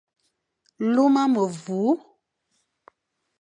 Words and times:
Luma 0.93 1.23
memvur, 1.33 1.97